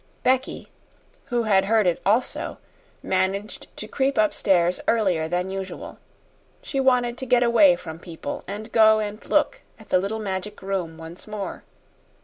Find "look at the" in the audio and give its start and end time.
9.29-9.99